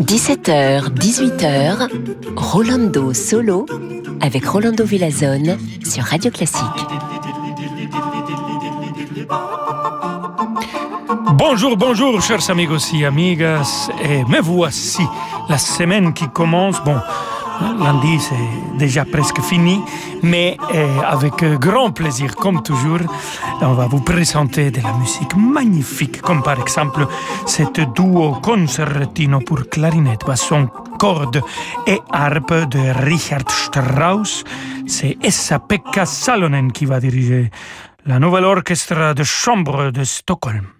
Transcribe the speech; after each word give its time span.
17h, 0.00 0.90
18h, 0.92 1.88
Rolando 2.36 3.14
Solo 3.14 3.64
avec 4.20 4.44
Rolando 4.44 4.84
Villazone 4.84 5.56
sur 5.82 6.04
Radio 6.04 6.30
Classique. 6.30 6.60
Bonjour, 11.38 11.78
bonjour, 11.78 12.20
chers 12.20 12.50
amigos 12.50 12.92
et 12.94 13.06
amigas, 13.06 13.88
et 14.04 14.24
me 14.24 14.42
voici, 14.42 15.02
la 15.48 15.56
semaine 15.56 16.12
qui 16.12 16.28
commence. 16.28 16.82
Bon, 16.84 16.98
Lundi, 17.60 18.18
c'est 18.20 18.78
déjà 18.78 19.04
presque 19.04 19.40
fini, 19.40 19.80
mais 20.22 20.56
euh, 20.74 21.00
avec 21.06 21.42
euh, 21.42 21.56
grand 21.56 21.90
plaisir, 21.90 22.34
comme 22.36 22.62
toujours, 22.62 23.00
on 23.60 23.74
va 23.74 23.86
vous 23.86 24.00
présenter 24.00 24.70
de 24.70 24.80
la 24.80 24.92
musique 24.94 25.34
magnifique, 25.36 26.20
comme 26.20 26.42
par 26.42 26.60
exemple 26.60 27.06
cette 27.46 27.80
duo 27.94 28.32
concertino 28.42 29.40
pour 29.40 29.68
clarinette, 29.68 30.26
basson, 30.26 30.68
corde 30.98 31.42
et 31.86 32.00
harpe 32.10 32.68
de 32.68 33.04
Richard 33.04 33.50
Strauss. 33.50 34.44
C'est 34.86 35.16
Essa-Pekka 35.22 36.06
Salonen 36.06 36.72
qui 36.72 36.84
va 36.86 37.00
diriger 37.00 37.50
la 38.04 38.18
nouvelle 38.18 38.44
orchestre 38.44 39.14
de 39.14 39.24
chambre 39.24 39.90
de 39.90 40.04
Stockholm. 40.04 40.75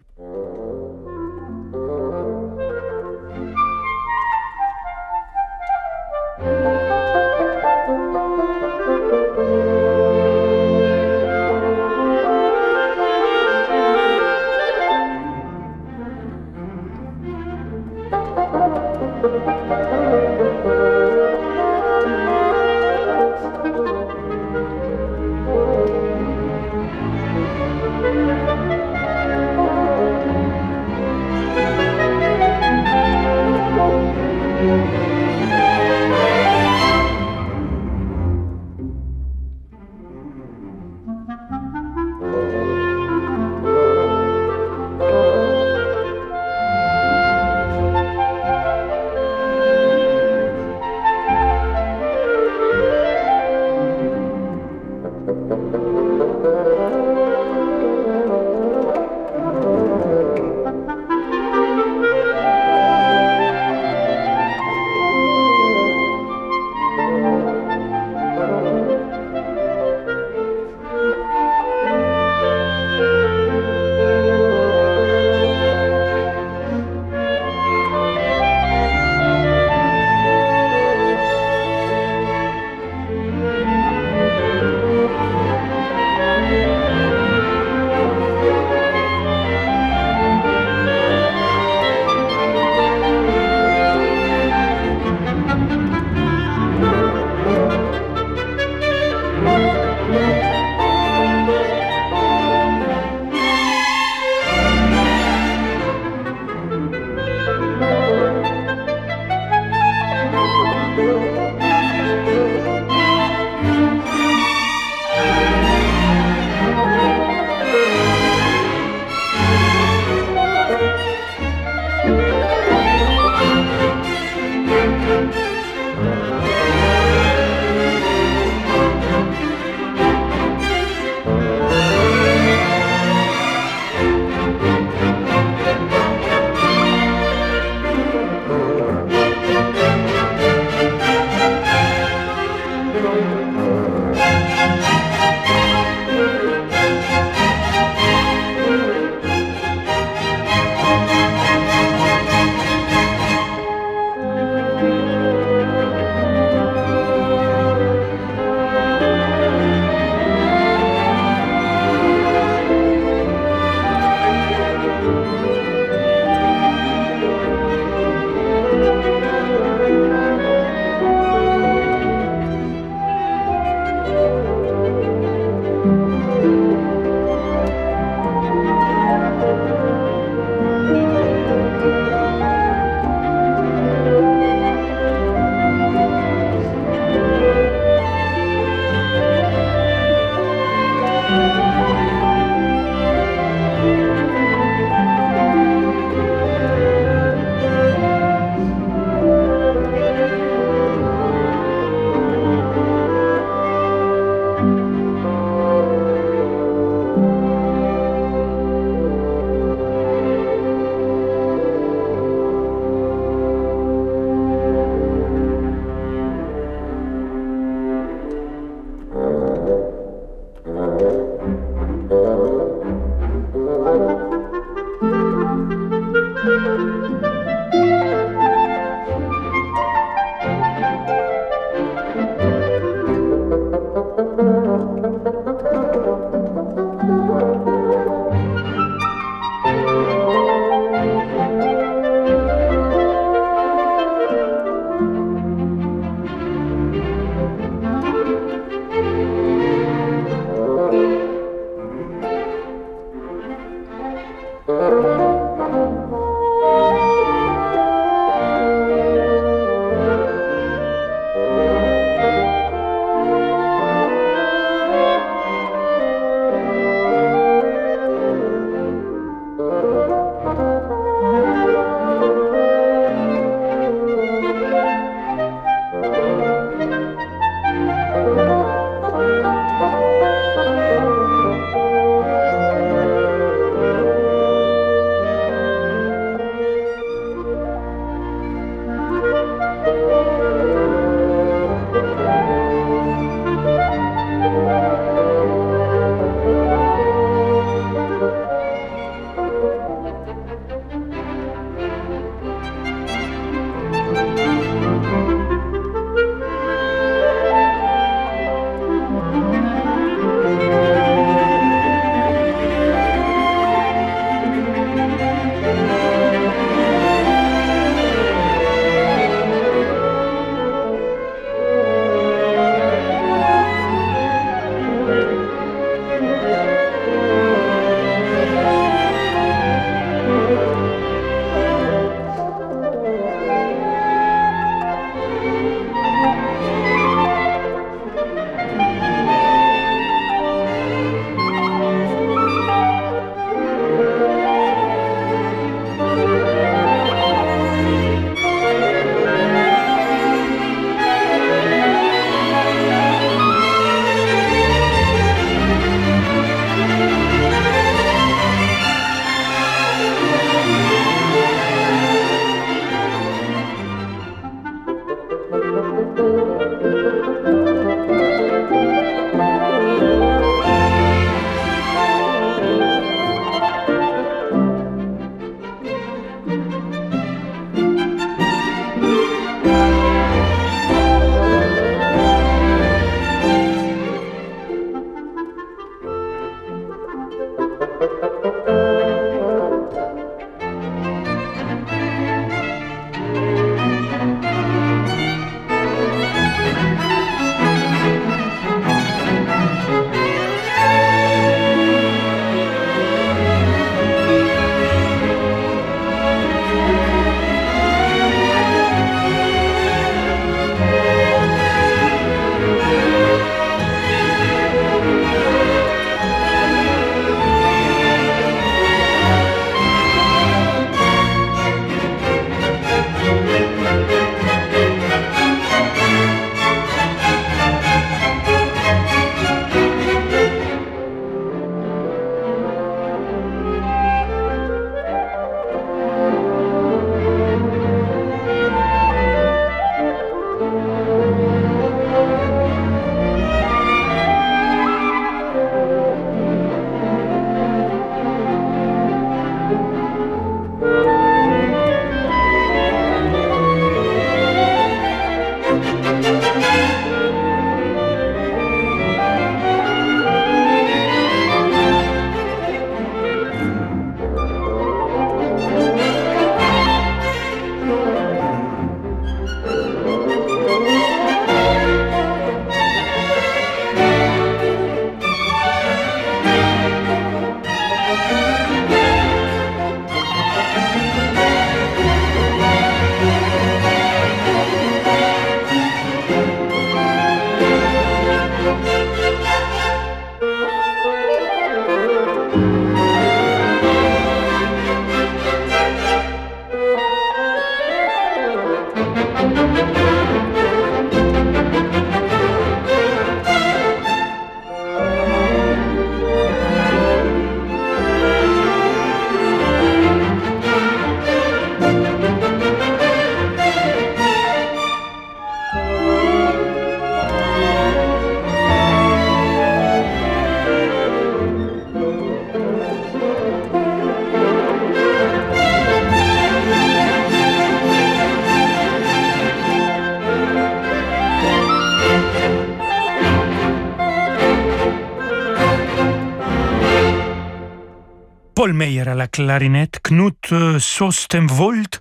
Paul 538.56 538.72
Meyer 538.72 539.06
à 539.06 539.14
la 539.14 539.28
clarinette, 539.28 540.00
Knut 540.02 540.78
Sostenvold 540.78 541.96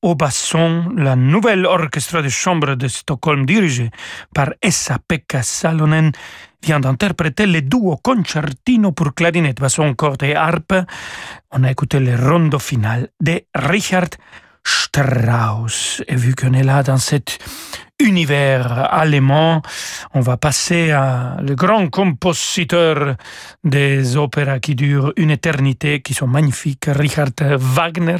au 0.00 0.14
basson, 0.14 0.90
la 0.96 1.16
nouvelle 1.16 1.66
orchestre 1.66 2.22
de 2.22 2.30
chambre 2.30 2.76
de 2.76 2.88
Stockholm 2.88 3.44
dirigée 3.44 3.90
par 4.34 4.54
Essa-Pekka 4.62 5.42
Salonen 5.42 6.12
vient 6.62 6.80
d'interpréter 6.80 7.44
le 7.44 7.60
duo 7.60 7.98
concertino 8.02 8.92
pour 8.92 9.14
clarinette, 9.14 9.60
basson, 9.60 9.92
corde 9.92 10.22
et 10.22 10.34
harpe. 10.34 10.72
On 11.50 11.62
a 11.62 11.70
écouté 11.70 12.00
le 12.00 12.16
rondo 12.16 12.58
final 12.58 13.10
de 13.20 13.42
Richard 13.54 14.08
Strauss. 14.64 16.02
Et 16.08 16.16
vu 16.16 16.34
qu'on 16.34 16.54
est 16.54 16.64
là 16.64 16.82
dans 16.82 16.96
cet 16.96 17.38
univers 18.00 18.92
allemand, 18.92 19.62
on 20.14 20.20
va 20.20 20.36
passer 20.36 20.90
à 20.90 21.36
le 21.42 21.54
grand 21.54 21.88
compositeur 21.88 23.16
des 23.64 24.16
opéras 24.16 24.60
qui 24.60 24.74
durent 24.74 25.12
une 25.16 25.30
éternité, 25.30 26.00
qui 26.00 26.14
sont 26.14 26.26
magnifiques, 26.26 26.84
Richard 26.86 27.32
Wagner. 27.40 28.18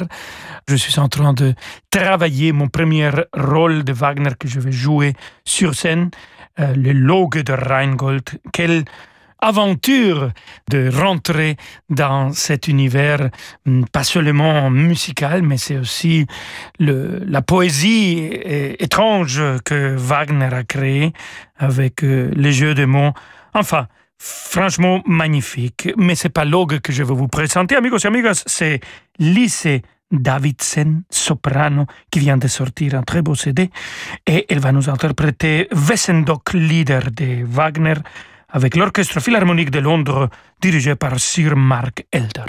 Je 0.67 0.75
suis 0.75 0.99
en 0.99 1.07
train 1.07 1.33
de 1.33 1.53
travailler 1.89 2.51
mon 2.51 2.67
premier 2.67 3.09
rôle 3.33 3.83
de 3.83 3.93
Wagner 3.93 4.31
que 4.37 4.47
je 4.47 4.59
vais 4.59 4.71
jouer 4.71 5.13
sur 5.45 5.73
scène, 5.75 6.11
euh, 6.59 6.73
le 6.75 6.91
Loge 6.91 7.43
de 7.43 7.53
Rheingold. 7.53 8.23
Quel 8.51 8.83
aventure 9.41 10.31
de 10.69 10.89
rentrer 10.89 11.55
dans 11.89 12.31
cet 12.33 12.67
univers, 12.67 13.29
hmm, 13.65 13.83
pas 13.85 14.03
seulement 14.03 14.69
musical, 14.69 15.41
mais 15.41 15.57
c'est 15.57 15.77
aussi 15.77 16.25
la 16.79 17.41
poésie 17.41 18.29
étrange 18.79 19.41
que 19.65 19.95
Wagner 19.95 20.53
a 20.53 20.63
créée 20.63 21.13
avec 21.57 22.03
euh, 22.03 22.31
les 22.35 22.51
jeux 22.51 22.73
de 22.73 22.85
mots. 22.85 23.13
Enfin, 23.53 23.87
franchement 24.17 25.01
magnifique. 25.05 25.89
Mais 25.97 26.15
c'est 26.15 26.29
pas 26.29 26.45
l'ogue 26.45 26.79
que 26.79 26.91
je 26.91 27.03
vais 27.03 27.13
vous 27.13 27.27
présenter, 27.27 27.75
amigos 27.75 27.99
et 27.99 28.07
amigas, 28.07 28.43
c'est 28.45 28.79
Lise 29.17 29.81
Davidsen, 30.11 31.03
soprano, 31.09 31.85
qui 32.11 32.19
vient 32.19 32.37
de 32.37 32.47
sortir 32.47 32.95
un 32.95 33.03
très 33.03 33.21
beau 33.21 33.35
CD, 33.35 33.69
et 34.25 34.45
elle 34.49 34.59
va 34.59 34.71
nous 34.71 34.89
interpréter 34.89 35.67
Wessendok 35.71 36.53
Lieder 36.53 36.99
de 37.11 37.45
Wagner, 37.45 37.93
avec 38.51 38.75
l'Orchestre 38.75 39.19
Philharmonique 39.19 39.71
de 39.71 39.79
Londres 39.79 40.29
dirigé 40.61 40.95
par 40.95 41.19
Sir 41.19 41.55
Mark 41.55 42.05
Elder. 42.11 42.45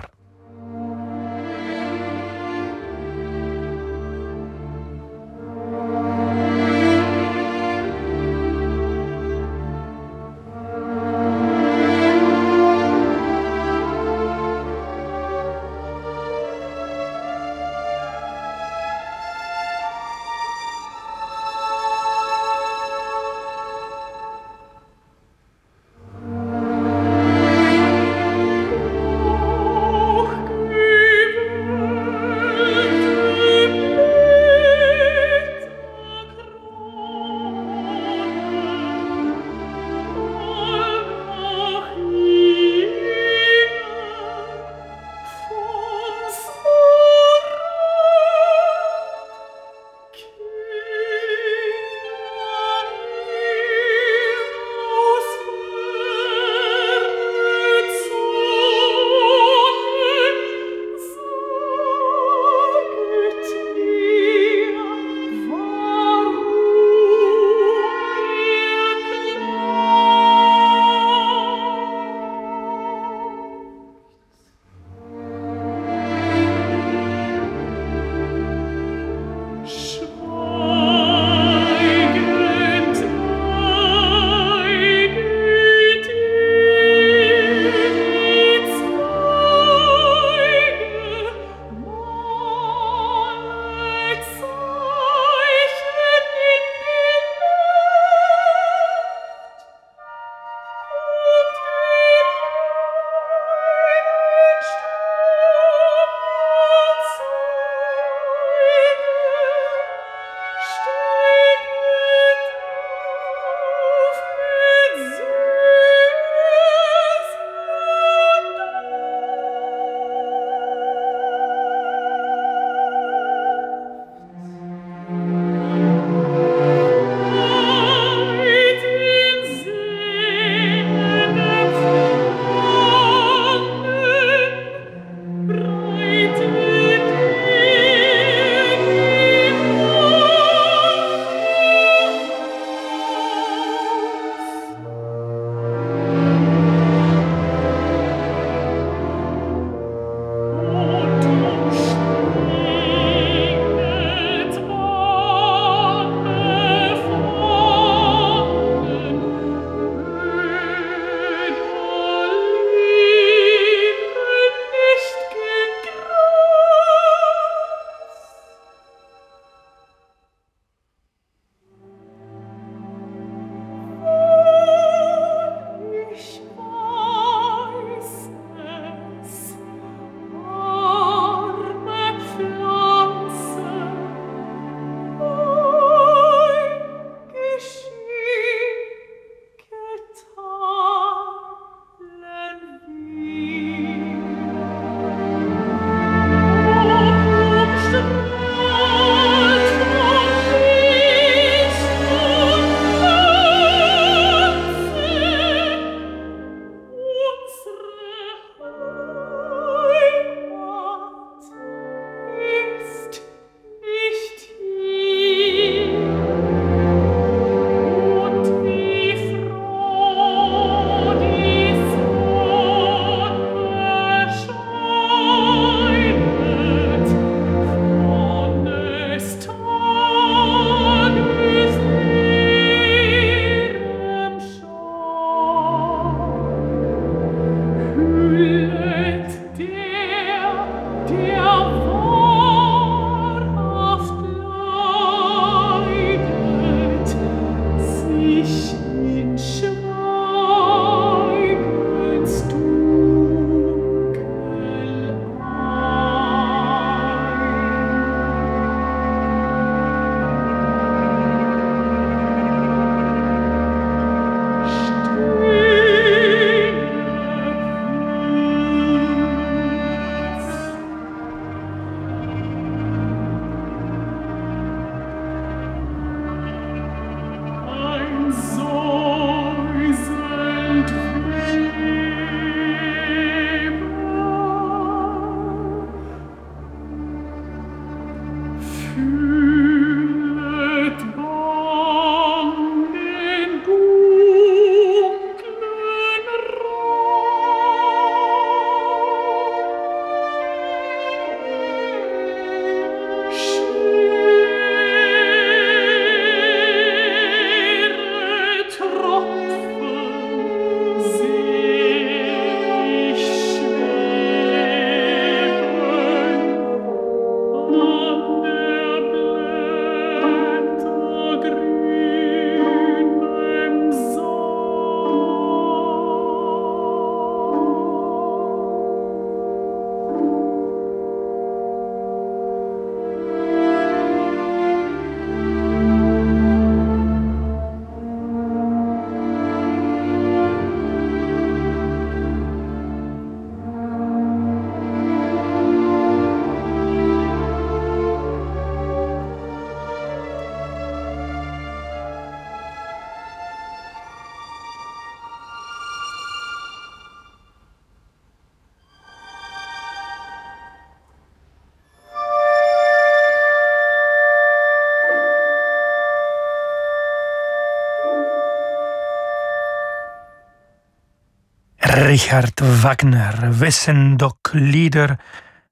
Richard 372.11 372.61
Wagner, 372.61 373.53
Wessendok 373.53 374.55
Lieder 374.55 375.07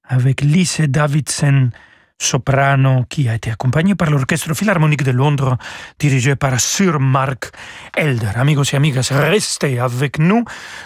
avec 0.07 0.39
Lise 0.39 0.85
Davidsen, 0.87 1.71
soprano, 2.17 3.03
qui 3.09 3.27
a 3.27 3.35
été 3.35 3.51
accompagné 3.51 3.93
par 3.93 4.09
l'Orchestre 4.09 4.53
Philharmonique 4.53 5.03
de 5.03 5.11
Londres, 5.11 5.57
dirigé 5.99 6.37
par 6.37 6.57
Sir 6.61 6.97
Mark 7.01 7.51
Elder. 7.93 8.31
Amigos 8.35 8.63
et 8.71 8.77
amigas, 8.77 9.09
restez 9.11 9.79
avec 9.79 10.17
nous. 10.17 10.45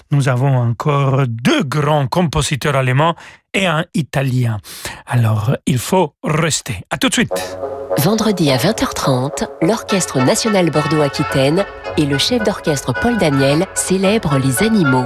Nous 0.10 0.28
avons 0.28 0.58
encore 0.58 1.28
deux 1.28 1.62
grands 1.62 2.08
compositeurs 2.08 2.76
allemands 2.76 3.13
et 3.54 3.68
un 3.68 3.86
italien. 3.94 4.58
Alors, 5.06 5.56
il 5.68 5.78
faut 5.78 6.16
rester. 6.24 6.84
À 6.89 6.98
tout 6.98 7.10
de 7.10 7.13
suite. 7.13 7.60
Vendredi 8.00 8.50
à 8.50 8.58
20h30, 8.58 9.48
l'Orchestre 9.62 10.18
national 10.18 10.72
Bordeaux-Aquitaine 10.72 11.63
et 11.98 12.08
le 12.08 12.18
chef 12.18 12.44
d'orchestre 12.44 12.92
Paul 13.00 13.20
Daniel 13.20 13.68
célèbrent 13.76 14.39
les 14.39 14.63
animaux. 14.63 15.06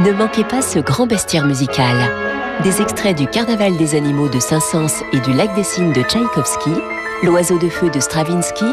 Ne 0.00 0.10
manquez 0.10 0.42
pas 0.42 0.60
ce 0.60 0.80
grand 0.80 1.06
bestiaire 1.06 1.46
musical. 1.46 1.96
Des 2.64 2.82
extraits 2.82 3.16
du 3.16 3.28
Carnaval 3.28 3.76
des 3.76 3.94
animaux 3.94 4.28
de 4.28 4.40
Saint-Saëns 4.40 5.04
et 5.12 5.20
du 5.20 5.32
Lac 5.32 5.54
des 5.54 5.62
Cygnes 5.62 5.92
de 5.92 6.02
Tchaïkovski, 6.02 6.72
L'oiseau 7.22 7.58
de 7.58 7.68
feu 7.68 7.90
de 7.90 8.00
Stravinsky 8.00 8.64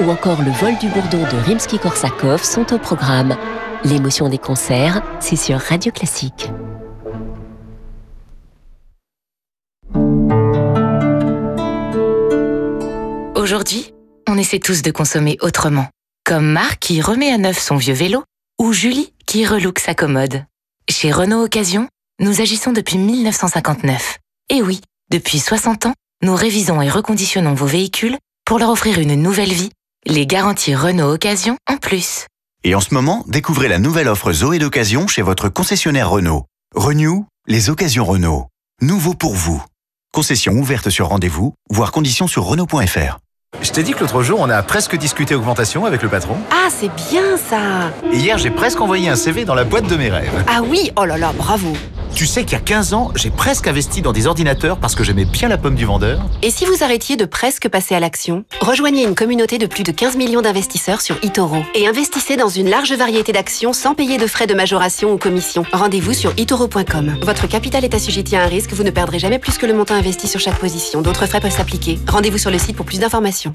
ou 0.00 0.10
encore 0.10 0.42
Le 0.42 0.50
vol 0.50 0.76
du 0.78 0.88
bourdon 0.88 1.22
de 1.22 1.42
Rimsky-Korsakov 1.46 2.44
sont 2.44 2.74
au 2.74 2.78
programme. 2.78 3.36
L'émotion 3.84 4.28
des 4.28 4.36
concerts, 4.36 5.00
c'est 5.18 5.36
sur 5.36 5.58
Radio 5.58 5.90
Classique. 5.92 6.50
Aujourd'hui, 13.34 13.94
on 14.28 14.36
essaie 14.36 14.58
tous 14.58 14.82
de 14.82 14.90
consommer 14.90 15.38
autrement. 15.40 15.86
Comme 16.26 16.52
Marc 16.52 16.80
qui 16.80 17.00
remet 17.00 17.32
à 17.32 17.38
neuf 17.38 17.58
son 17.58 17.76
vieux 17.76 17.94
vélo 17.94 18.24
ou 18.58 18.74
Julie 18.74 19.14
qui 19.26 19.46
relook 19.46 19.78
sa 19.78 19.94
commode. 19.94 20.44
Chez 20.88 21.10
Renault 21.10 21.42
Occasion, 21.42 21.88
nous 22.20 22.40
agissons 22.40 22.72
depuis 22.72 22.96
1959. 22.96 24.18
Et 24.50 24.62
oui, 24.62 24.80
depuis 25.10 25.40
60 25.40 25.86
ans, 25.86 25.94
nous 26.22 26.34
révisons 26.34 26.80
et 26.80 26.88
reconditionnons 26.88 27.54
vos 27.54 27.66
véhicules 27.66 28.16
pour 28.44 28.60
leur 28.60 28.70
offrir 28.70 29.00
une 29.00 29.20
nouvelle 29.20 29.52
vie, 29.52 29.70
les 30.06 30.26
garanties 30.26 30.76
Renault 30.76 31.12
Occasion 31.12 31.56
en 31.68 31.76
plus. 31.76 32.26
Et 32.62 32.76
en 32.76 32.80
ce 32.80 32.94
moment, 32.94 33.24
découvrez 33.26 33.66
la 33.66 33.80
nouvelle 33.80 34.08
offre 34.08 34.32
Zoé 34.32 34.60
d'occasion 34.60 35.08
chez 35.08 35.22
votre 35.22 35.48
concessionnaire 35.48 36.08
Renault. 36.08 36.44
Renew, 36.74 37.26
les 37.48 37.68
occasions 37.68 38.04
Renault. 38.04 38.46
Nouveau 38.80 39.14
pour 39.14 39.34
vous. 39.34 39.62
Concession 40.12 40.52
ouverte 40.52 40.88
sur 40.88 41.08
rendez-vous, 41.08 41.54
voire 41.68 41.90
conditions 41.90 42.28
sur 42.28 42.44
Renault.fr. 42.44 43.18
Je 43.62 43.72
t'ai 43.72 43.82
dit 43.82 43.92
que 43.92 44.00
l'autre 44.00 44.22
jour, 44.22 44.38
on 44.40 44.48
a 44.50 44.62
presque 44.62 44.96
discuté 44.96 45.34
augmentation 45.34 45.86
avec 45.86 46.02
le 46.02 46.08
patron. 46.08 46.36
Ah, 46.50 46.68
c'est 46.70 46.90
bien 47.10 47.36
ça 47.36 47.90
Et 48.12 48.16
hier, 48.16 48.38
j'ai 48.38 48.50
presque 48.50 48.80
envoyé 48.80 49.08
un 49.08 49.16
CV 49.16 49.44
dans 49.44 49.54
la 49.54 49.64
boîte 49.64 49.86
de 49.86 49.96
mes 49.96 50.08
rêves. 50.10 50.44
Ah 50.48 50.62
oui, 50.62 50.92
oh 50.96 51.04
là 51.04 51.16
là, 51.16 51.32
bravo 51.36 51.72
Tu 52.16 52.26
sais 52.26 52.44
qu'il 52.44 52.52
y 52.52 52.54
a 52.54 52.64
15 52.64 52.94
ans, 52.94 53.12
j'ai 53.14 53.28
presque 53.28 53.68
investi 53.68 54.00
dans 54.00 54.12
des 54.12 54.26
ordinateurs 54.26 54.78
parce 54.78 54.94
que 54.94 55.04
j'aimais 55.04 55.26
bien 55.26 55.48
la 55.48 55.58
pomme 55.58 55.74
du 55.74 55.84
vendeur. 55.84 56.24
Et 56.40 56.50
si 56.50 56.64
vous 56.64 56.82
arrêtiez 56.82 57.18
de 57.18 57.26
presque 57.26 57.68
passer 57.68 57.94
à 57.94 58.00
l'action 58.00 58.46
Rejoignez 58.62 59.04
une 59.04 59.14
communauté 59.14 59.58
de 59.58 59.66
plus 59.66 59.82
de 59.82 59.92
15 59.92 60.16
millions 60.16 60.40
d'investisseurs 60.40 61.02
sur 61.02 61.22
eToro 61.22 61.58
et 61.74 61.86
investissez 61.86 62.38
dans 62.38 62.48
une 62.48 62.70
large 62.70 62.90
variété 62.94 63.32
d'actions 63.32 63.74
sans 63.74 63.94
payer 63.94 64.16
de 64.16 64.26
frais 64.26 64.46
de 64.46 64.54
majoration 64.54 65.12
ou 65.12 65.18
commission. 65.18 65.66
Rendez-vous 65.74 66.14
sur 66.14 66.32
itoro.com. 66.38 67.18
Votre 67.20 67.46
capital 67.48 67.84
est 67.84 67.92
assujetti 67.92 68.34
à 68.34 68.44
un 68.44 68.46
risque, 68.46 68.72
vous 68.72 68.82
ne 68.82 68.90
perdrez 68.90 69.18
jamais 69.18 69.38
plus 69.38 69.58
que 69.58 69.66
le 69.66 69.74
montant 69.74 69.94
investi 69.94 70.26
sur 70.26 70.40
chaque 70.40 70.58
position. 70.58 71.02
D'autres 71.02 71.26
frais 71.26 71.40
peuvent 71.40 71.54
s'appliquer. 71.54 71.98
Rendez-vous 72.08 72.38
sur 72.38 72.50
le 72.50 72.58
site 72.58 72.76
pour 72.76 72.86
plus 72.86 73.00
d'informations. 73.00 73.52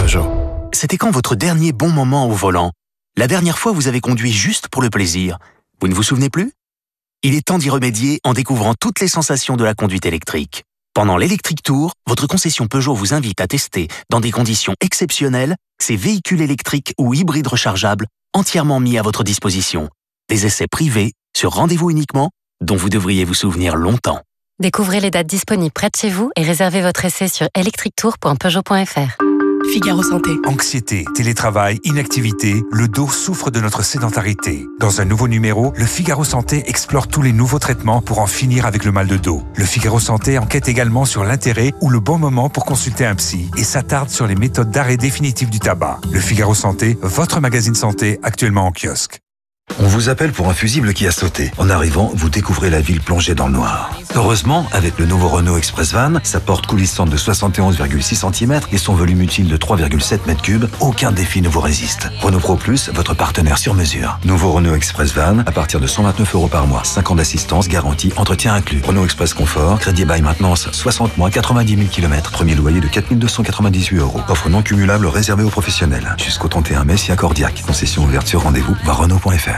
Peugeot. 0.00 0.26
C'était 0.72 0.96
quand 0.96 1.12
votre 1.12 1.36
dernier 1.36 1.70
bon 1.70 1.90
moment 1.90 2.26
au 2.26 2.32
volant? 2.32 2.72
La 3.16 3.28
dernière 3.28 3.60
fois, 3.60 3.70
vous 3.70 3.86
avez 3.86 4.00
conduit 4.00 4.32
juste 4.32 4.66
pour 4.66 4.82
le 4.82 4.90
plaisir. 4.90 5.38
Vous 5.80 5.86
ne 5.86 5.94
vous 5.94 6.02
souvenez 6.02 6.28
plus? 6.28 6.54
Il 7.24 7.34
est 7.34 7.42
temps 7.42 7.58
d'y 7.58 7.68
remédier 7.68 8.20
en 8.22 8.32
découvrant 8.32 8.74
toutes 8.80 9.00
les 9.00 9.08
sensations 9.08 9.56
de 9.56 9.64
la 9.64 9.74
conduite 9.74 10.06
électrique. 10.06 10.62
Pendant 10.94 11.16
l'Electric 11.16 11.64
Tour, 11.64 11.90
votre 12.06 12.28
concession 12.28 12.68
Peugeot 12.68 12.94
vous 12.94 13.12
invite 13.12 13.40
à 13.40 13.48
tester, 13.48 13.88
dans 14.08 14.20
des 14.20 14.30
conditions 14.30 14.74
exceptionnelles, 14.80 15.56
ces 15.82 15.96
véhicules 15.96 16.40
électriques 16.40 16.94
ou 16.96 17.14
hybrides 17.14 17.48
rechargeables 17.48 18.06
entièrement 18.34 18.78
mis 18.78 18.98
à 18.98 19.02
votre 19.02 19.24
disposition. 19.24 19.88
Des 20.28 20.46
essais 20.46 20.68
privés, 20.70 21.12
sur 21.36 21.54
rendez-vous 21.54 21.90
uniquement, 21.90 22.30
dont 22.60 22.76
vous 22.76 22.88
devriez 22.88 23.24
vous 23.24 23.34
souvenir 23.34 23.74
longtemps. 23.74 24.22
Découvrez 24.60 25.00
les 25.00 25.10
dates 25.10 25.26
disponibles 25.26 25.72
près 25.72 25.88
de 25.88 25.96
chez 26.00 26.10
vous 26.10 26.30
et 26.36 26.42
réservez 26.42 26.82
votre 26.82 27.04
essai 27.04 27.26
sur 27.26 27.48
electrictour.peugeot.fr. 27.56 29.27
Figaro 29.70 30.02
Santé. 30.02 30.30
Anxiété, 30.46 31.04
télétravail, 31.14 31.78
inactivité, 31.84 32.64
le 32.72 32.88
dos 32.88 33.08
souffre 33.08 33.50
de 33.50 33.60
notre 33.60 33.84
sédentarité. 33.84 34.66
Dans 34.80 35.02
un 35.02 35.04
nouveau 35.04 35.28
numéro, 35.28 35.74
le 35.76 35.84
Figaro 35.84 36.24
Santé 36.24 36.64
explore 36.66 37.06
tous 37.06 37.20
les 37.20 37.32
nouveaux 37.32 37.58
traitements 37.58 38.00
pour 38.00 38.20
en 38.20 38.26
finir 38.26 38.64
avec 38.64 38.84
le 38.84 38.92
mal 38.92 39.06
de 39.06 39.18
dos. 39.18 39.42
Le 39.56 39.64
Figaro 39.64 40.00
Santé 40.00 40.38
enquête 40.38 40.68
également 40.68 41.04
sur 41.04 41.22
l'intérêt 41.22 41.72
ou 41.82 41.90
le 41.90 42.00
bon 42.00 42.18
moment 42.18 42.48
pour 42.48 42.64
consulter 42.64 43.04
un 43.04 43.14
psy 43.14 43.50
et 43.58 43.64
s'attarde 43.64 44.08
sur 44.08 44.26
les 44.26 44.36
méthodes 44.36 44.70
d'arrêt 44.70 44.96
définitif 44.96 45.50
du 45.50 45.58
tabac. 45.58 46.00
Le 46.10 46.20
Figaro 46.20 46.54
Santé, 46.54 46.96
votre 47.02 47.40
magazine 47.40 47.74
santé 47.74 48.18
actuellement 48.22 48.66
en 48.66 48.72
kiosque. 48.72 49.20
On 49.80 49.86
vous 49.86 50.08
appelle 50.08 50.32
pour 50.32 50.48
un 50.48 50.54
fusible 50.54 50.92
qui 50.92 51.06
a 51.06 51.12
sauté. 51.12 51.52
En 51.56 51.70
arrivant, 51.70 52.10
vous 52.12 52.28
découvrez 52.28 52.68
la 52.68 52.80
ville 52.80 53.00
plongée 53.00 53.36
dans 53.36 53.46
le 53.46 53.52
noir. 53.52 53.90
Heureusement, 54.16 54.66
avec 54.72 54.98
le 54.98 55.06
nouveau 55.06 55.28
Renault 55.28 55.56
Express 55.56 55.92
Van, 55.92 56.14
sa 56.24 56.40
porte 56.40 56.66
coulissante 56.66 57.10
de 57.10 57.16
71,6 57.16 58.32
cm 58.32 58.60
et 58.72 58.78
son 58.78 58.94
volume 58.94 59.22
utile 59.22 59.46
de 59.46 59.56
3,7 59.56 60.18
m3, 60.26 60.68
aucun 60.80 61.12
défi 61.12 61.40
ne 61.42 61.48
vous 61.48 61.60
résiste. 61.60 62.08
Renault 62.20 62.40
Pro 62.40 62.56
Plus, 62.56 62.90
votre 62.92 63.14
partenaire 63.14 63.58
sur 63.58 63.74
mesure. 63.74 64.18
Nouveau 64.24 64.50
Renault 64.50 64.74
Express 64.74 65.14
Van, 65.14 65.38
à 65.46 65.52
partir 65.52 65.78
de 65.78 65.86
129 65.86 66.34
euros 66.34 66.48
par 66.48 66.66
mois. 66.66 66.82
5 66.82 67.12
ans 67.12 67.14
d'assistance, 67.14 67.68
garantie, 67.68 68.12
entretien 68.16 68.54
inclus. 68.54 68.82
Renault 68.84 69.04
Express 69.04 69.32
Confort, 69.32 69.78
crédit 69.78 70.04
bail 70.04 70.22
maintenance, 70.22 70.68
60 70.72 71.16
mois, 71.18 71.30
90 71.30 71.76
000 71.76 71.88
km. 71.88 72.32
Premier 72.32 72.56
loyer 72.56 72.80
de 72.80 72.88
4298 72.88 73.98
euros. 73.98 74.20
Offre 74.28 74.48
non 74.48 74.62
cumulable 74.62 75.06
réservée 75.06 75.44
aux 75.44 75.50
professionnels. 75.50 76.16
Jusqu'au 76.18 76.48
31 76.48 76.84
mai, 76.84 76.96
si 76.96 77.12
accordiaque. 77.12 77.62
Concession 77.64 78.02
ouverte 78.04 78.26
sur 78.26 78.42
rendez-vous, 78.42 78.76
voir 78.82 78.98
Renault.fr. 78.98 79.57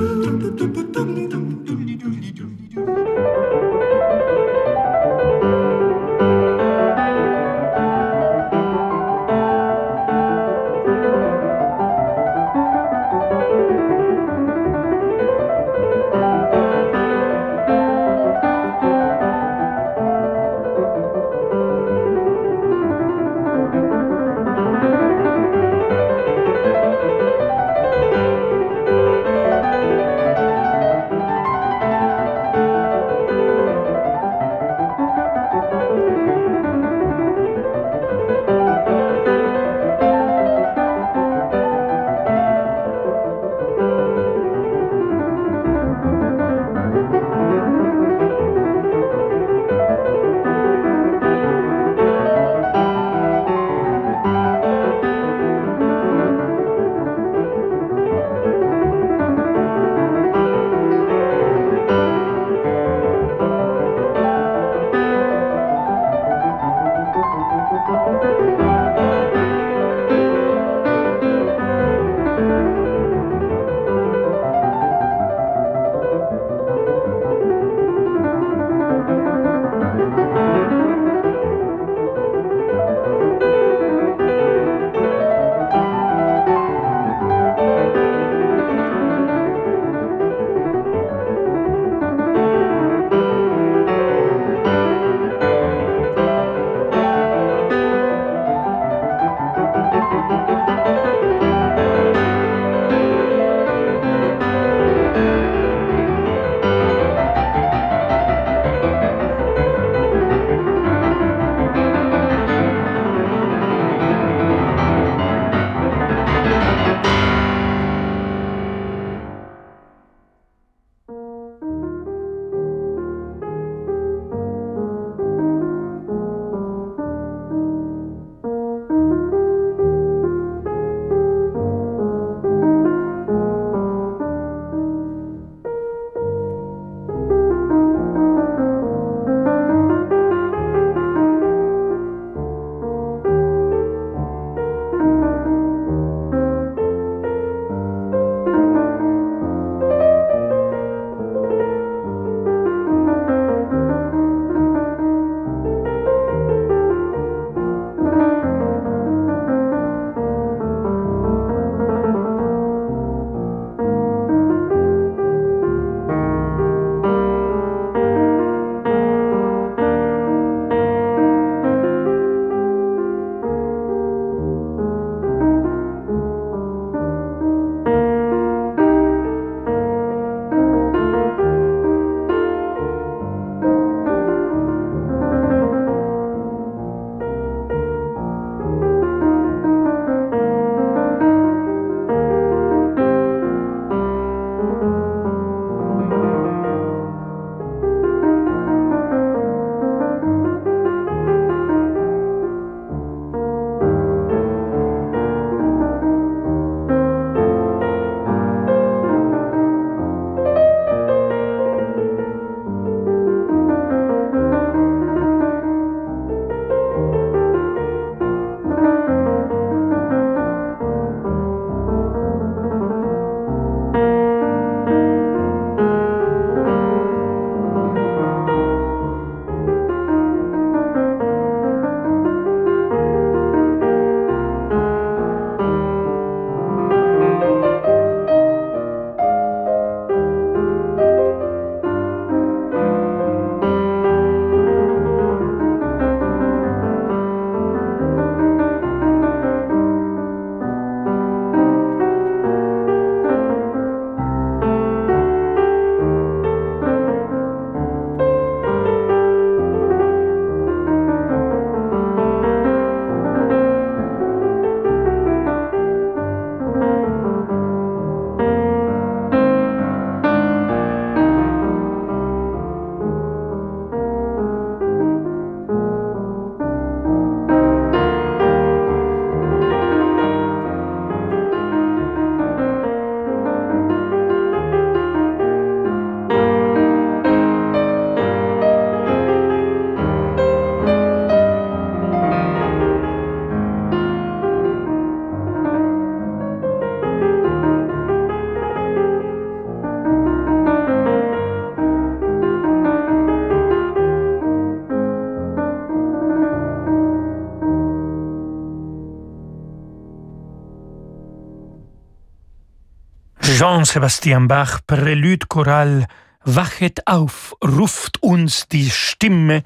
Jean-Sébastien 313.81 314.41
Bach, 314.41 314.83
prélude 314.85 315.45
choral 315.45 316.05
Wachet 316.45 317.01
auf, 317.07 317.55
ruft 317.63 318.19
uns 318.21 318.67
die 318.69 318.87
Stimme. 318.87 319.63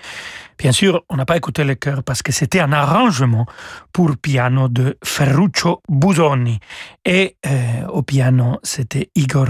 Bien 0.58 0.72
sûr, 0.72 1.04
on 1.10 1.18
n'a 1.18 1.26
pas 1.26 1.36
écouté 1.36 1.66
le 1.66 1.76
chœur 1.76 2.02
parce 2.02 2.22
que 2.22 2.32
c'était 2.32 2.62
un 2.62 2.72
arrangement 2.72 3.46
pour 3.92 4.16
piano 4.16 4.70
de 4.70 4.98
Ferruccio 5.04 5.82
Busoni. 5.90 6.62
Et 7.04 7.36
euh, 7.46 7.88
au 7.90 8.04
piano, 8.04 8.58
c'était 8.64 9.10
Igor 9.16 9.50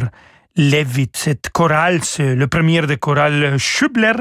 Levit. 0.58 1.12
Cette 1.14 1.50
chorale, 1.50 2.04
c'est 2.04 2.34
le 2.36 2.48
premier 2.48 2.82
de 2.82 2.96
chorale 2.96 3.58
Schubler 3.58 4.14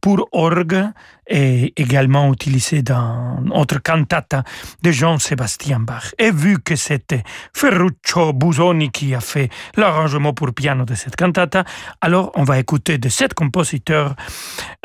pour 0.00 0.28
orgue 0.32 0.90
et 1.26 1.72
également 1.76 2.32
utilisé 2.32 2.82
dans 2.82 3.44
autre 3.50 3.78
cantata 3.78 4.42
de 4.82 4.90
Jean-Sébastien 4.90 5.80
Bach. 5.80 6.14
Et 6.18 6.30
vu 6.30 6.58
que 6.60 6.76
c'était 6.76 7.22
Ferruccio 7.54 8.32
Busoni 8.32 8.90
qui 8.90 9.14
a 9.14 9.20
fait 9.20 9.48
l'arrangement 9.76 10.32
pour 10.32 10.52
piano 10.52 10.84
de 10.84 10.94
cette 10.94 11.16
cantata, 11.16 11.64
alors 12.00 12.32
on 12.34 12.44
va 12.44 12.58
écouter 12.58 12.98
de 12.98 13.08
cet 13.08 13.34
compositeur 13.34 14.14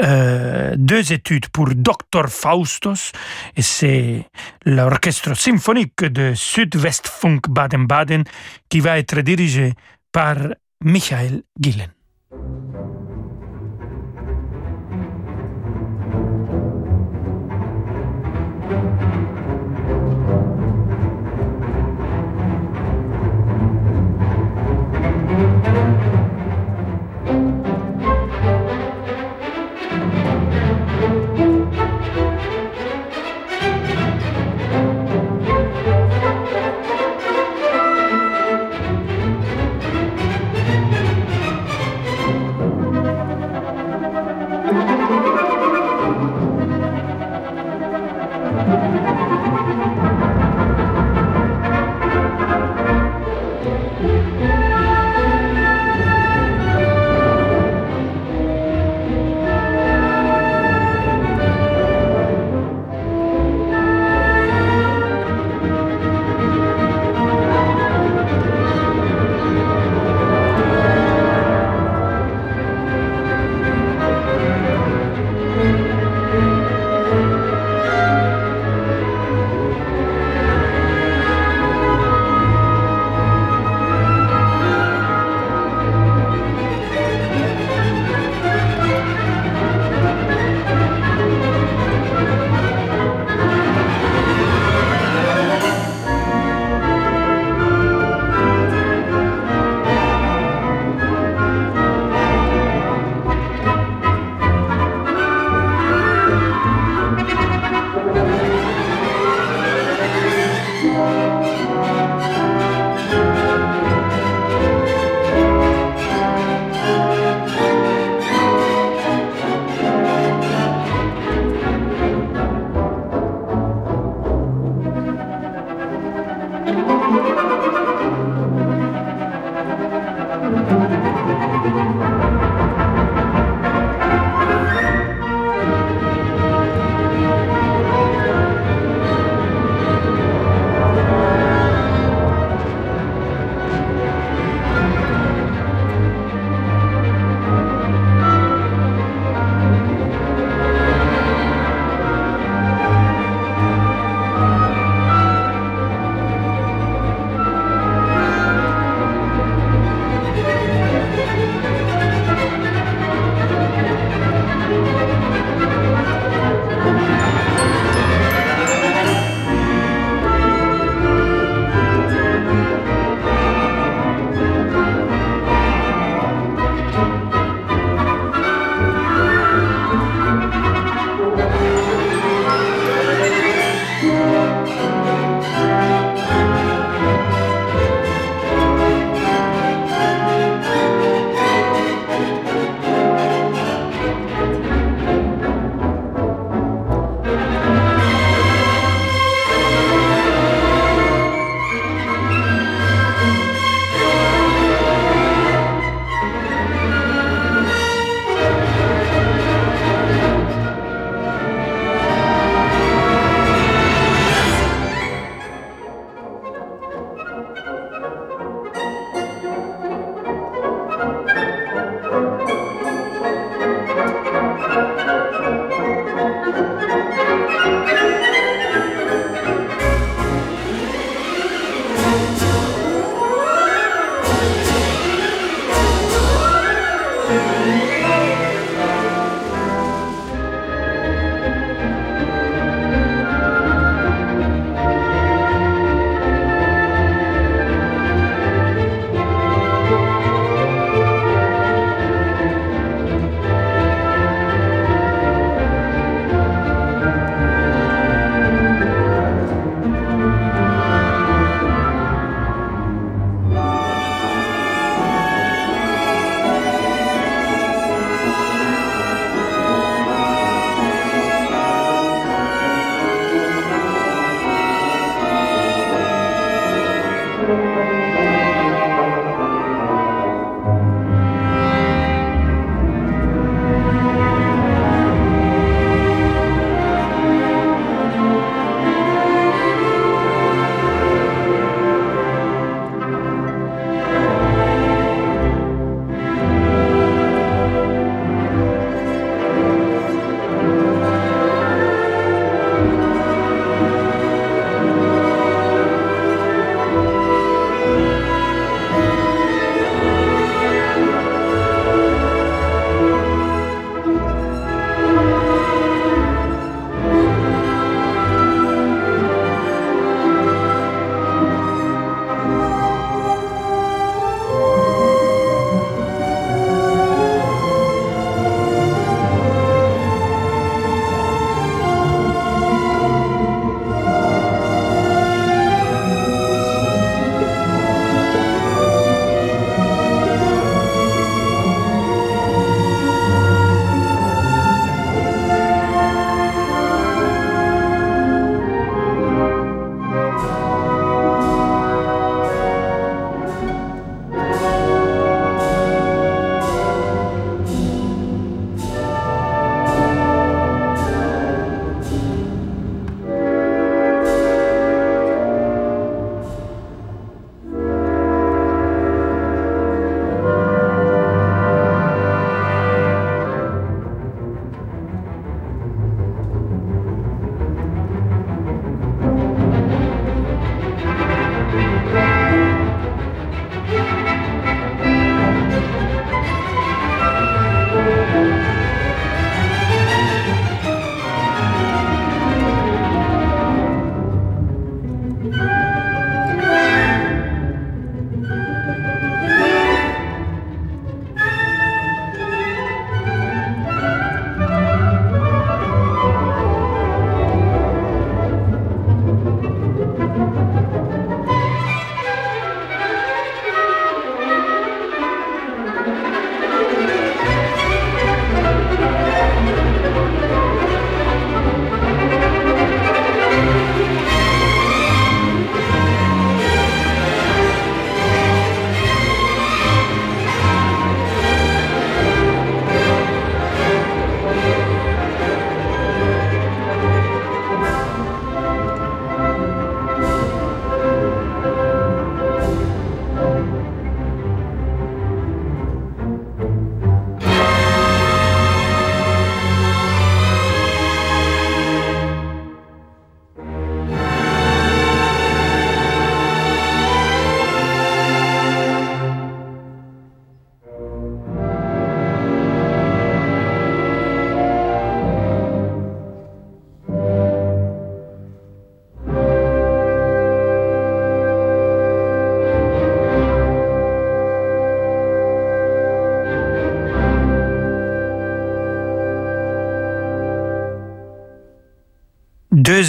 euh, 0.02 0.76
deux 0.78 1.12
études 1.12 1.48
pour 1.50 1.70
Dr. 1.74 2.28
Faustos, 2.30 3.12
et 3.56 3.62
c'est 3.62 4.26
l'orchestre 4.66 5.36
symphonique 5.36 6.04
de 6.04 6.34
Südwestfunk 6.36 7.50
Baden-Baden 7.50 8.24
qui 8.70 8.80
va 8.80 9.00
être 9.00 9.22
dirigé 9.22 9.74
par 10.12 10.38
Michael 10.84 11.44
Gillen. 11.60 11.97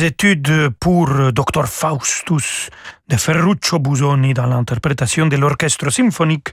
Études 0.03 0.71
pour 0.81 1.09
Dr 1.33 1.67
Faustus 1.67 2.71
de 3.09 3.17
Ferruccio 3.17 3.79
Busoni 3.79 4.35
dans 4.35 4.47
l'interprétation 4.47 5.27
de 5.27 5.37
l'orchestre 5.37 5.91
symphonique 5.91 6.49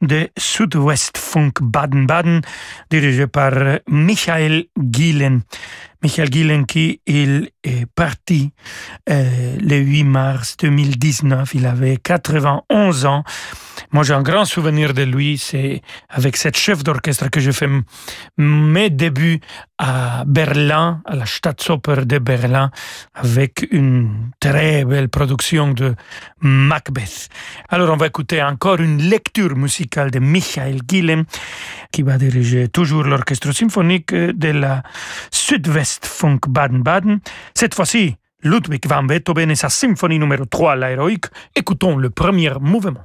de 0.00 0.28
Südwest 0.36 1.16
Funk 1.16 1.52
Baden-Baden, 1.60 2.40
dirigé 2.90 3.26
par 3.26 3.52
Michael 3.88 4.66
Gielen. 4.76 5.42
Michael 6.02 6.32
Gielen 6.32 6.66
qui 6.66 7.00
il 7.06 7.50
est 7.62 7.86
parti 7.86 8.52
euh, 9.10 9.56
le 9.60 9.76
8 9.76 10.04
mars 10.04 10.56
2019, 10.58 11.54
il 11.54 11.66
avait 11.66 11.98
91 11.98 13.04
ans. 13.04 13.22
Moi, 13.92 14.04
j'ai 14.04 14.14
un 14.14 14.22
grand 14.22 14.44
souvenir 14.44 14.94
de 14.94 15.02
lui. 15.02 15.36
C'est 15.36 15.82
avec 16.08 16.36
cette 16.36 16.56
chef 16.56 16.82
d'orchestre 16.84 17.28
que 17.28 17.40
j'ai 17.40 17.52
fait 17.52 17.68
mes 18.38 18.88
débuts 18.88 19.40
à 19.78 20.24
Berlin, 20.26 21.02
à 21.04 21.16
la 21.16 21.26
Staatsoper 21.26 22.06
de 22.06 22.18
Berlin, 22.18 22.70
avec 23.14 23.66
une 23.70 24.30
très 24.38 24.84
belle 24.84 25.08
production 25.08 25.72
de 25.72 25.94
Macbeth. 26.40 27.28
Alors, 27.68 27.90
on 27.90 27.96
va 27.96 28.06
écouter 28.06 28.42
encore 28.42 28.80
une 28.80 29.02
lecture 29.02 29.56
musicale 29.56 30.10
de 30.10 30.18
Michael 30.18 30.80
Gillem, 30.88 31.24
qui 31.92 32.02
va 32.02 32.18
diriger 32.18 32.68
toujours 32.68 33.04
l'orchestre 33.04 33.52
symphonique 33.52 34.14
de 34.14 34.48
la 34.48 34.82
Südwestfunk 35.30 36.48
Baden-Baden. 36.48 37.20
Cette 37.54 37.74
fois-ci, 37.74 38.16
Ludwig 38.42 38.86
van 38.86 39.02
Beethoven 39.02 39.50
et 39.50 39.56
sa 39.56 39.68
symphonie 39.68 40.18
numéro 40.18 40.46
3, 40.46 40.76
l'héroïque. 40.76 41.26
Écoutons 41.54 41.96
le 41.96 42.10
premier 42.10 42.52
mouvement. 42.60 43.04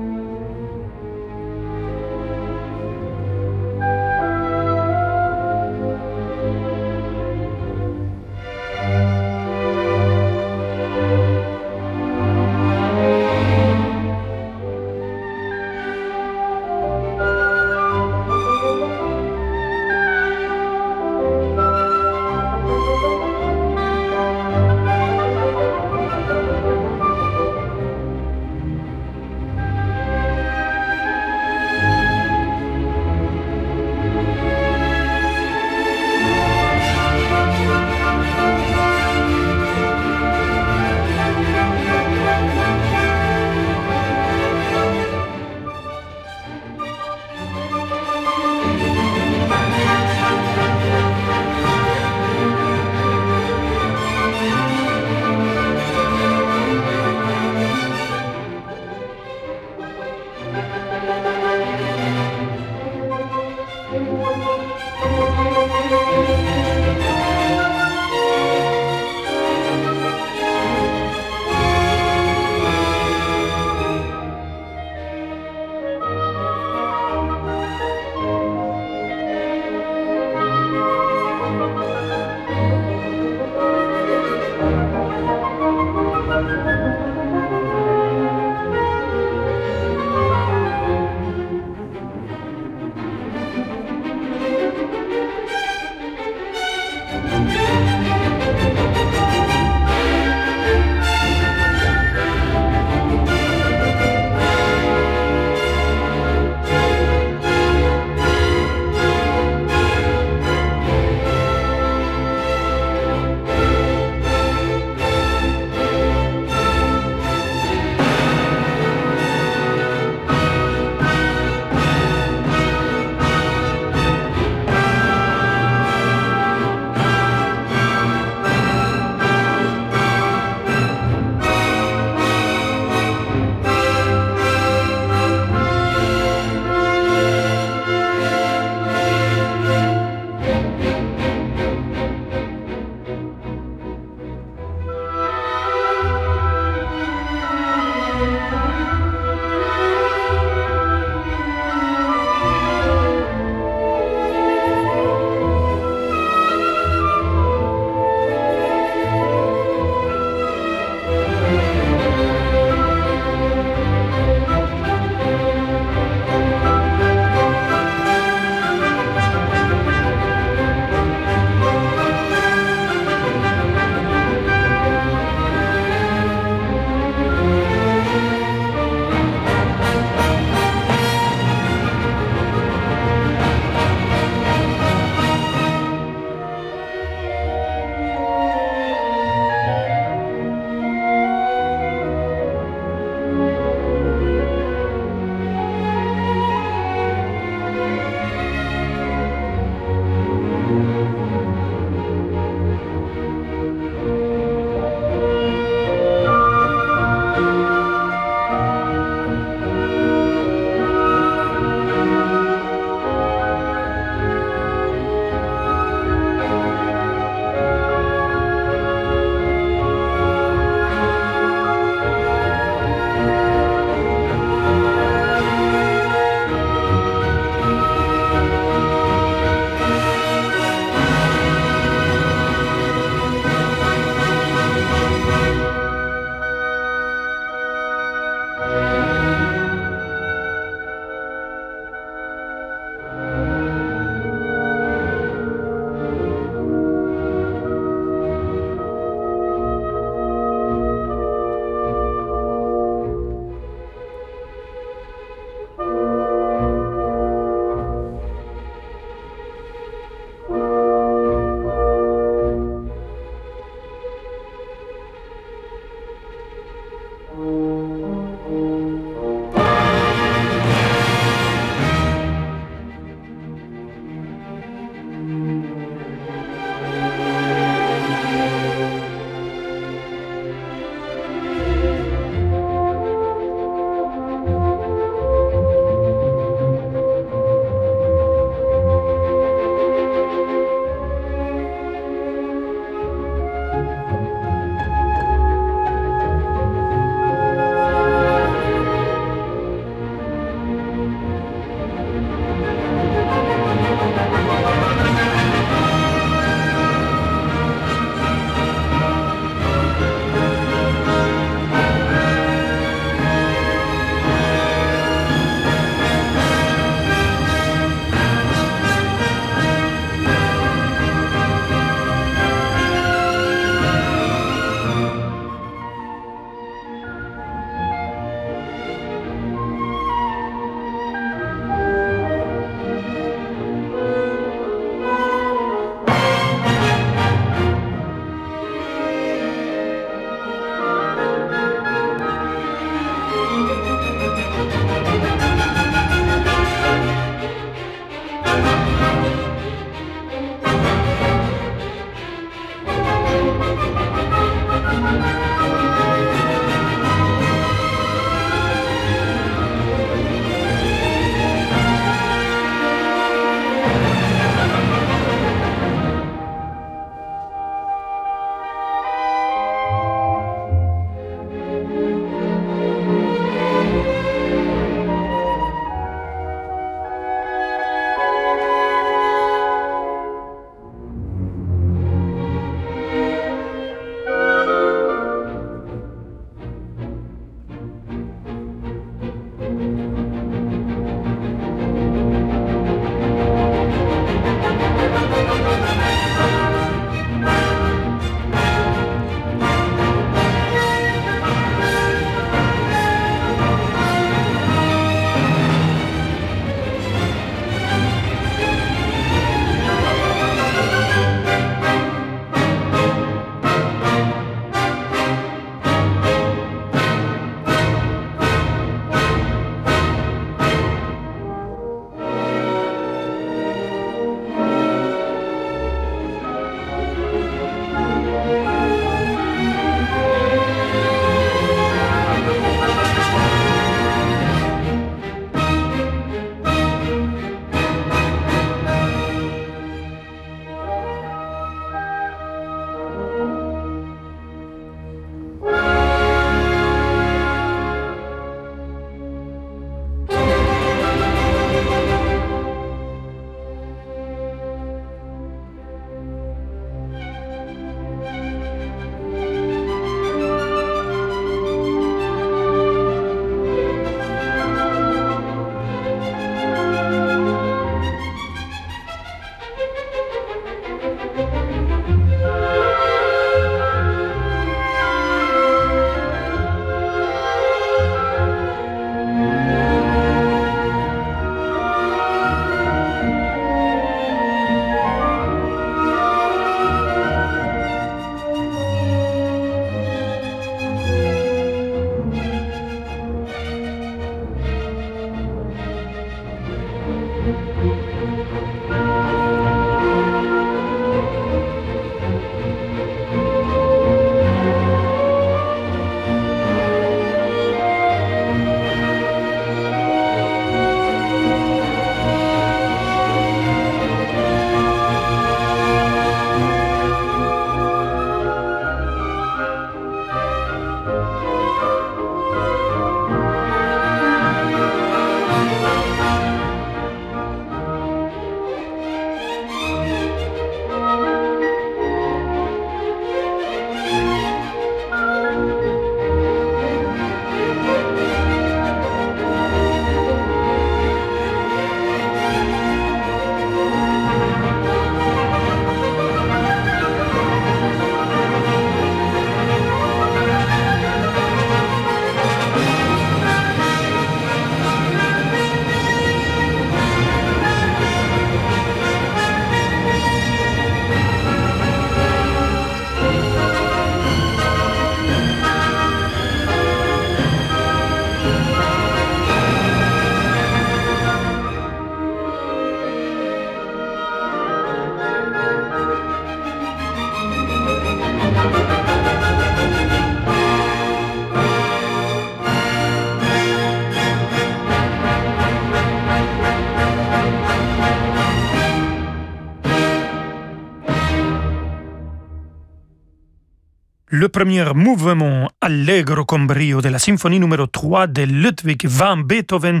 Premier 594.54 594.94
mouvement 594.94 595.68
allegro 595.80 596.44
con 596.44 596.68
brio 596.68 597.00
de 597.00 597.10
la 597.10 597.18
symphonie 597.18 597.58
numéro 597.58 597.88
3 597.88 598.28
de 598.28 598.46
Ludwig 598.46 599.04
van 599.08 599.44
Beethoven 599.44 600.00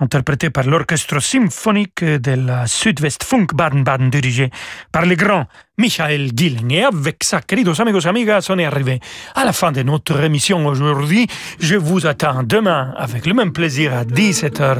interprété 0.00 0.50
par 0.50 0.66
l'orchestre 0.66 1.20
symphonique 1.20 2.02
de 2.02 2.34
la 2.34 2.66
Sud-West 2.66 3.22
Funk 3.22 3.54
Baden-Baden 3.54 4.10
dirigé 4.10 4.50
par 4.90 5.06
le 5.06 5.14
grand 5.14 5.46
Michael 5.78 6.30
Gilling. 6.34 6.72
Et 6.72 6.84
avec 6.84 7.22
ça, 7.22 7.42
queridos 7.42 7.78
amigos, 7.82 8.06
amigas, 8.06 8.46
on 8.48 8.58
est 8.58 8.64
arrivé 8.64 8.98
à 9.34 9.44
la 9.44 9.52
fin 9.52 9.72
de 9.72 9.82
notre 9.82 10.18
émission 10.22 10.64
aujourd'hui. 10.66 11.26
Je 11.60 11.76
vous 11.76 12.06
attends 12.06 12.42
demain 12.42 12.94
avec 12.96 13.26
le 13.26 13.34
même 13.34 13.52
plaisir 13.52 13.92
à 13.92 14.04
17h 14.04 14.78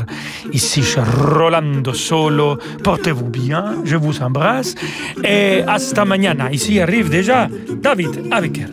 ici 0.55 0.83
chez 0.83 1.01
Rolando 1.01 1.93
Solo. 1.93 2.57
Portez-vous 2.83 3.29
bien, 3.29 3.75
je 3.85 3.97
vous 3.97 4.23
embrasse. 4.23 4.75
Et 5.23 5.63
hasta 5.67 6.07
mañana. 6.07 6.51
Ici 6.51 6.81
arrive 6.81 7.11
déjà 7.11 7.47
David 7.83 8.29
Aviker. 8.31 8.69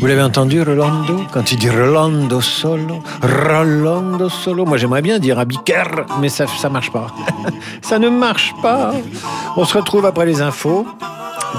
Vous 0.00 0.06
l'avez 0.06 0.22
entendu, 0.22 0.62
Rolando? 0.62 1.24
Quand 1.32 1.52
il 1.52 1.58
dit 1.58 1.70
Rolando 1.70 2.40
Solo, 2.40 3.02
Rolando 3.22 4.28
Solo. 4.28 4.66
Moi, 4.66 4.76
j'aimerais 4.76 5.02
bien 5.02 5.18
dire 5.18 5.38
Abiker, 5.38 6.06
mais 6.20 6.28
ça 6.28 6.46
ne 6.46 6.68
marche 6.68 6.90
pas. 6.90 7.14
ça 7.82 7.98
ne 7.98 8.08
marche 8.08 8.52
pas. 8.60 8.92
On 9.56 9.64
se 9.64 9.76
retrouve 9.76 10.06
après 10.06 10.26
les 10.26 10.40
infos 10.40 10.79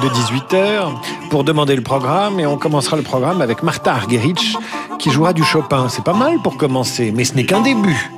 de 0.02 0.08
18h 0.08 0.94
pour 1.30 1.44
demander 1.44 1.76
le 1.76 1.82
programme 1.84 2.40
et 2.40 2.46
on 2.46 2.58
commencera 2.58 2.98
le 2.98 3.04
programme 3.04 3.42
avec 3.42 3.64
Martha 3.64 3.94
Argerich 3.94 4.56
qui 5.00 5.10
jouera 5.10 5.34
du 5.34 5.44
Chopin. 5.44 5.88
C'est 5.90 6.04
pas 6.04 6.14
mal 6.14 6.40
pour 6.42 6.58
commencer, 6.58 7.12
mais 7.16 7.24
ce 7.24 7.34
n'est 7.34 7.46
qu'un 7.46 7.62
début. 7.62 8.10